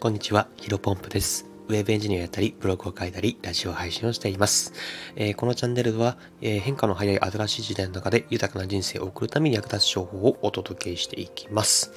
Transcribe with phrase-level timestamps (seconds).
[0.00, 1.44] こんにちは、ヒロポンプです。
[1.68, 4.72] ウェブエンジニアやったり、ブログを書いたり、ラジオ配信をしています。
[5.14, 11.92] えー、このチャンネルでは、えー、変化の早い新しい時代の中で豊かな人生を送るために役立つ情報をお届けしていきます。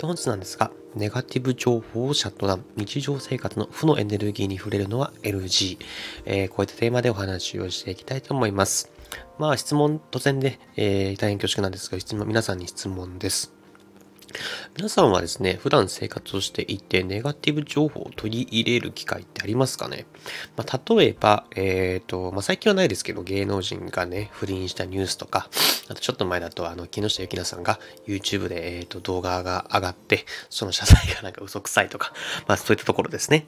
[0.00, 5.78] 本日なんですが、ネガティブ情報をシャットダウン、日常生活の負のエネルギーに触れるのは LG、
[6.26, 8.92] えー、こういったテーマでお話をしていきたいと思います。
[9.36, 13.57] まあ質問、突然で、えー、大変恐縮なんですが、質問、皆さんに質問です。
[14.76, 20.06] 皆さんはですね、普段生活をしていて、ネガティブ情報を取り入れる機会ってありますかね、
[20.56, 25.48] まあ、例えば、えっ、ー、と、まあ、最近はないですけど、芸能人がね、不倫したニュースとか、
[25.88, 32.12] あとちょっと前だと、あの、木下ゆきなさんが YouTube で、えっ、と、動画が上がって、その謝罪がなんか嘘くさいとか、
[32.46, 33.46] まあ、そういったところですね。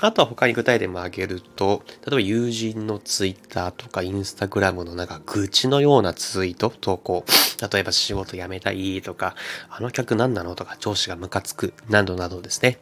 [0.00, 7.24] あとは他に具体例も挙げると、例えば友人の Twitter とか Instagram のなんか愚痴のようなツイート、投稿、
[7.72, 9.34] 例えば仕事辞めたいとか、
[9.68, 12.78] あの客何なのとか、上司がムカつく、などなどですね。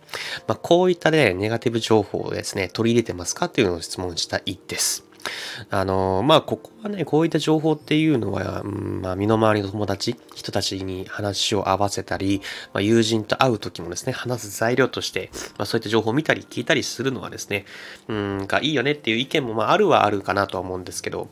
[0.46, 5.07] まあ、こういったね、ネガティブ情報をですね、取り入れてますかっていうのを質問したいです。
[5.70, 12.40] あのまあ、ここはね、こういった情報っていうのは、うん、まあ、身の回りの友達、人たちに話を合わせたり、
[12.72, 17.64] まあ、友人と会う時もですね、話す材料として、まあ、そういった情報を見たり聞いたりするのはですね、
[18.08, 21.28] うん、がいいよねっていう意見も、まあ、あるはあるかなとは思うんですけど、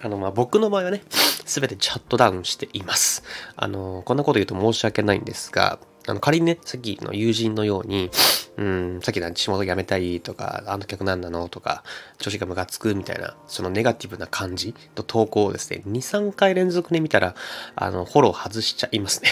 [0.00, 1.02] あの、まあ、僕の場合はね、
[1.44, 3.22] すべてチャットダウンしています。
[3.56, 8.10] あの、こんなこと言うと申し訳ないんですが、あの、仮にね、さっきの友人のように、
[8.56, 11.82] うん、さっきの仕事辞めたいとか、あの客何なのとか、
[12.18, 17.34] 調子がムカつくみたいな、そのネガティブな感じと投稿をですね、2、3回連続で見たら、
[17.74, 19.30] あの、フォロー外しちゃいますね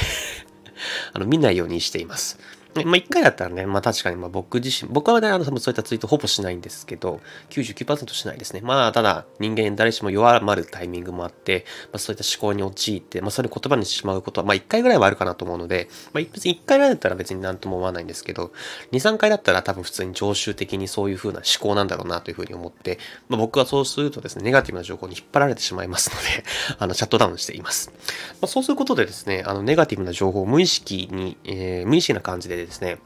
[1.14, 2.38] あの、見ないようにしています。
[2.74, 7.20] まあ、一回だったらね、まあ確かにまあ僕自身、僕はね、あの、そういったツイートほぼしないんですけど、
[7.50, 8.60] 99%しないですね。
[8.62, 18.52] まあ、ただ、人間誰しも弱まるタイミングもあって、まあそういった思考に陥って、まあそれ言葉にしてしまうことは、まあ一回ぐらいはあるかなと思うので、まあ別に一回ぐらいだったら別になんとも思わないんですけど、
[18.90, 22.98] 二、三回だったら多分普通に常習的にそういう風な思考なんだろうなというふうに思って、
[23.28, 26.44] まあ僕はそうするとですね、ネガティブな情報に引っ張られてしまいますので、
[26.78, 27.92] あの、シャットダウンしています。
[28.40, 32.98] まあそうすることでですね、あの、ネガティブな情報を無意識に、えー、無意識な感じででですね、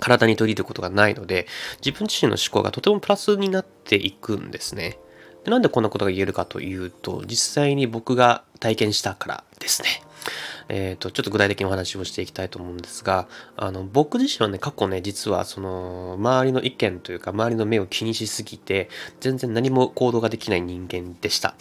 [0.00, 1.46] 体に取り入れることがないので、
[1.84, 4.98] 自分自身の思考がとてもプラスになっていくんですね。
[5.44, 9.88] でなんでこんなことが言えるかというと、実際に僕が体験したからですね。
[10.68, 18.90] えっ、ー、と、ちょっと具体的にお話をしていきたいと思うんですが、あの、僕自身はね、過去ね、実はその、周りの意見というか、周りの目を気にしすぎて、
[19.20, 21.54] 全然何も行動ができない人間でした。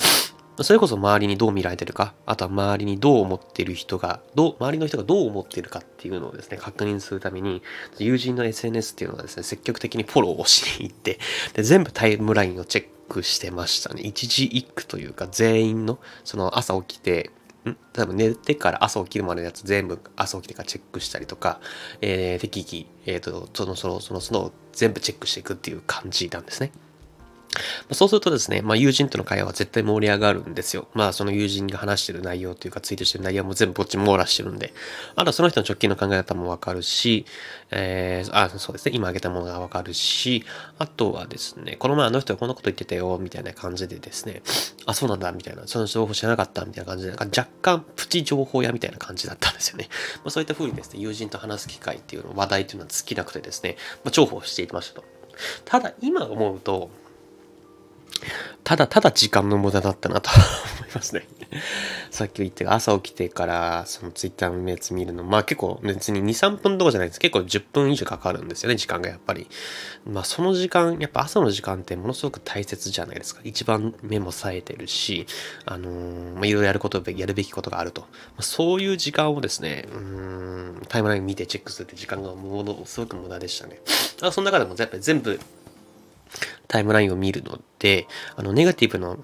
[0.63, 7.61] それこそ周りにどう見られてるか、あとは周りにどう思っている人が、どう、周りの人がどう思っているかっていうのをですね、確認するために、
[7.99, 11.19] 友人の SNS っていうのはですね、積極的にフォローをしに行って、
[11.53, 14.01] で、全部タイムラインをチェックしてましたね。
[14.01, 17.31] 一時一句というか、全員の、その朝起きて、
[17.65, 17.77] ん？
[17.93, 21.59] 多分寝てから朝起きるまでのやつ全部朝起きてからチェックしたりとか、
[22.01, 26.71] えー、適宜、えっ、ー、と、その、その、その、その、全部チェックしていくっていう感じなんですね。
[27.91, 30.87] そうするとですね、まあ、友人との会話は絶対盛り上がるんですよ。
[30.93, 34.73] まあ、その友人が話してる内容というか、ツイートしてる内容も全部こっち網羅してるんで、
[35.15, 37.25] あとはその人の直近の考え方もわかるし、
[37.71, 40.45] えー、あ、そうですね、今挙げたものがわかるし、
[40.79, 44.41] あとはですね、この前あの人がこんなこと言ってたよ、みたいな感じでですね、
[44.85, 49.89] あ、そうなんだ、みたいな、その情報知らなかった、みたいな感じで、なんか若干プチ情報屋みたいな感じだったんですよね。
[50.17, 55.05] まあ、そういった風にですね、友人と話す機会っていうの、話題っていうのは尽きなくてですね、まあ、重宝していきましたと。
[55.65, 56.89] ただ、今思うと、
[58.63, 60.29] ただただ時間の無駄だったなと
[60.79, 61.27] 思いますね
[62.11, 67.19] さっき言った朝起きてからそのツイッターのやつ見るの、まあ結構別に2、3分とかじゃないです。
[67.19, 69.47] 結構10分以上かかるんですよね、時間がやっぱり。
[70.05, 73.41] まあその時間、やっぱ朝の時間ってものすごく大切じゃないですか。
[73.43, 75.27] 一番目も冴えてるし、
[75.65, 78.01] あのー、まあいろいろやること、やるべきことがあると。
[78.01, 78.07] ま
[78.39, 83.79] あ、そういう時間をですね、うん、タイムライン見てチェックするって時間がものすごく無駄でしたね。
[84.21, 85.39] あその中でもやっぱり全部
[86.67, 89.17] タイムラインを見るので、あの、ネガティブの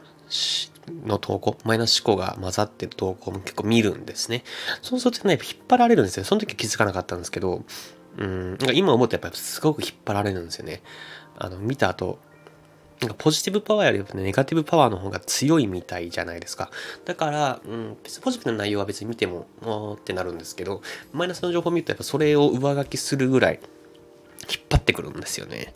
[1.05, 4.43] の投稿、マイナス思考が混ざってる投稿も結構見るんですね。
[4.81, 6.25] そうするとね、引っ張られるんですよ。
[6.25, 7.63] その時気づかなかったんですけど、
[8.17, 10.81] うん、なんか今思うとやっぱりすごく引っ張られるんですよね。
[11.37, 12.19] あの、見た後、
[13.01, 16.69] なんかポジティブパワーよりもネガティブパワーの方が強いみたいじゃないですか。
[17.05, 20.81] だから、うん、ポジティブな内容は別に見ても、おーってなるんですけど、
[21.11, 23.59] マイナスの情報を見るとやっぱそれを上書きするぐらい、
[24.83, 25.73] ってくるんですよね。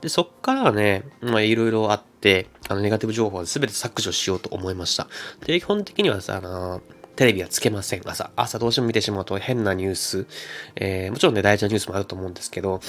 [0.00, 5.08] で、そっからはね、まあいろいろあって、あの、ネガティブ情報は全て削除しようと思いました。
[5.44, 6.80] で、基本的にはさ、あの、
[7.16, 8.02] テレビはつけません。
[8.08, 8.30] 朝。
[8.36, 10.26] 朝どうしても見てしまうと変なニュース、
[10.76, 12.80] えー、もちろんね、大事なニュースもあると思うんですけど、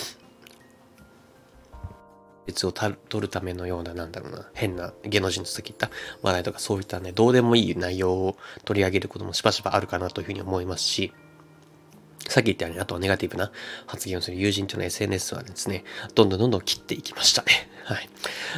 [2.45, 5.89] 別を取るためのような、なんだろうな、変な芸能人とさっき言った
[6.21, 11.13] 話題とかそういったね、どうでもいい内容を取り上げることもしばしばあるかなというふうに思いますし、
[12.27, 13.51] さっき言ったように、あとはネガティブな
[13.87, 15.83] 発言をする友人との SNS はですね、
[16.15, 17.69] どんどんどんどん切っていきましたね。
[17.83, 18.09] はい。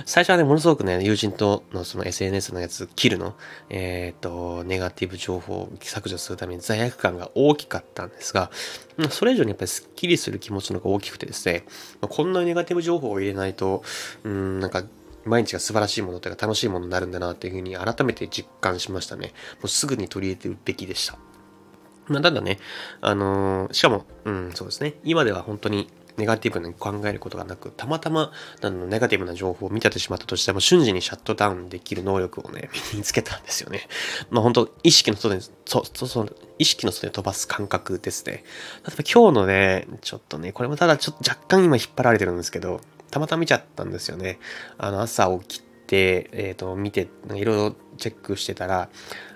[0.06, 3.36] 最初はね、ものすごくね、友人とのその SNS のやつ切るの、
[3.70, 8.52] えっ、と、ネガティブ情報を削除するために罪悪感が大きかったんですが、
[9.10, 11.66] それ以上にやっぱりスッキリする気持ちの方が大きくてですね、
[12.02, 13.84] こんなネガティブ情報を入れないと、
[14.24, 14.84] うん、なんか、
[15.26, 19.28] 毎日が素晴らしいものというか楽しいものになるんだなっていうふうに改めて実感しましたね。
[19.28, 21.18] もうすぐに取り入れてるべきでした。
[22.08, 22.60] まあ、ただね、
[23.02, 24.96] あのー、しかも、うん、そうですね。
[25.04, 33.88] 今では本当にネガティブに考えることがなく、たまたま、あの、ネガティブな情報を見ててしまったとしても、瞬時にシャットダウンできる能力をね、身につけたんですよね。
[34.30, 36.28] まあ本当意識の外に、そう、そ、そ、
[36.60, 38.32] 意識の外に飛ばす感覚ですね。
[38.34, 44.40] 例えば今日のね、ちょっとね、これもただちょっと若干今引っ張られてるんですけど、たまたま見ちゃったんですよね。
[44.78, 48.90] あの、朝起きて、えっ、ー、と、見て、いろいろチェックしてたら、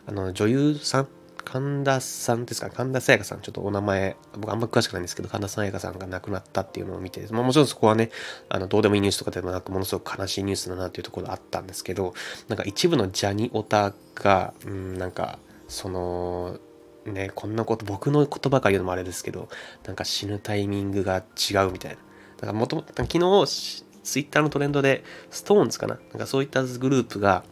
[0.05, 1.07] あの、女優さん
[1.49, 2.69] 神田さんですか？
[2.69, 8.11] 神田沙也加さん、ちょっとお名前、僕あんま詳しくないんですけど、神田沙也加さんが亡くなったっていうのを見て、まあ、もちろんそこはね、
[8.49, 12.13] あの、どうでもいいニュースとかでもなく、ものすごく悲しいニュースだなっていうところあったんですけど、
[12.49, 15.39] なんか一部のジャニオタが、うん、なんか、
[15.69, 16.59] その、
[17.05, 19.47] ね、こんなこと、僕の言葉から言うのもあれですけど、
[19.85, 21.97] なんか死ぬタイミングが違うみたいな。
[22.35, 25.95] だからもともと、昨日、ツイッターのトレンドで、ストーンズかな？
[25.95, 27.43] なんかそういったグループが、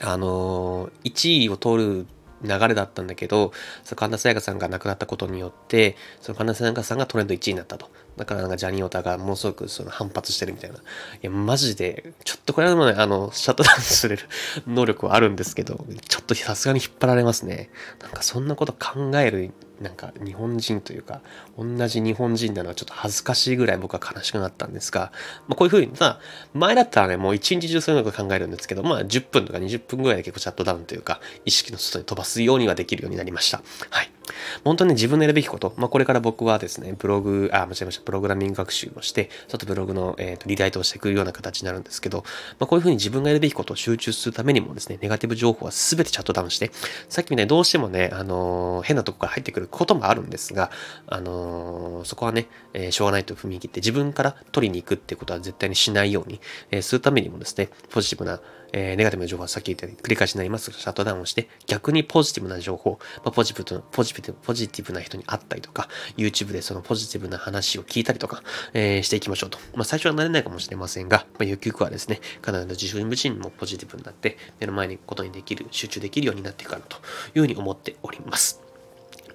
[0.00, 2.06] あのー、1位を取る
[2.42, 3.52] 流れだったんだけど、
[3.84, 7.90] その神田沙也加さんが亡くなったことによって、その神田沙也加さんがトレンド1位になったと。
[8.16, 10.76] だからなんかジャニーオタがものすごくその反発してるみたいな。
[10.76, 10.80] い
[11.22, 14.18] や、マジで、ちょっとこれはでもね、あの、シャットダウンする
[14.66, 17.70] 能力はあるんですけど、ちょっとさすがに引っ張られますね。
[18.00, 19.50] なんかそんなこと考える
[19.80, 21.20] なんか日本人というか、
[21.58, 25.12] 同じ日本人なのはちょっと恥ずかしいぐらい僕は悲しくなったんですが、
[25.48, 26.18] まあ、こういうふうにさ、
[26.54, 33.62] 前だったらね、もう一日中そういうのを考えるんですけど、まあ10分とか20分ぐらいで結構チャットダウンというか、意識の外に飛ばすようにはできるようになりました。
[33.90, 34.15] はい。
[34.64, 42.24] 本当に、自分のやるべきこと、まあこれから僕はですね、ブログ、あ、間違えました、プログラミング学習をして、ちょっとブログの、えーと、リライトをしていくような形になるんですけど、
[42.58, 46.70] まあこういうふうに自分がやるべきことを集中するためにもですね、ネガティブ情報は全てチャットダウンして、
[47.08, 50.70] さっきみたいにどうしてもね、あのー、変なとこから入ってくることもあるんですが、
[51.06, 56.40] あのー、そこはね、えー、しょうがないと踏み切って自分から取りに行くってことは絶対にしないように、
[56.70, 58.40] え、するためにもですね、ポジティブな、
[58.72, 68.42] えー、ネガティブな情報はさっき言ったように繰り返しになりますが、シャットダウンをして、逆にポジティブな情報、まあ、ポジティブとポジティブ、ポジティブな人に会ったりとか、YouTube でそのポジティブな話を聞いたりとか、
[68.74, 69.58] えー、していきましょうと。
[69.74, 76.96] まあ、最初は慣れないかもしれませんが、まあ、ゆくゆくはですね、必ず自分自身もポジティブになって、目の前にことにできる、集中できるようになっていくかなと
[77.34, 78.65] いうふうに思っております。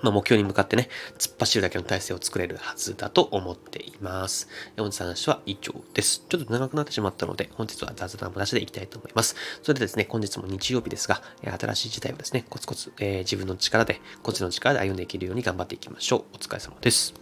[0.01, 4.47] まあ、目標に向かってね、突っ走るだけの体制を作れるはずだと思っています。
[4.77, 6.25] 本日の話は以上です。
[6.27, 9.35] ちょっと長くなってしまったので、本日は雑談話でいきたいと思います。
[9.63, 16.35] それでですね、本日も日曜日ですが、新しい事態をですね、コツコツ、えー、自分の力で、コツの力で歩んでいけるように頑張っていきましょう。
[16.35, 17.13] お疲れ様です。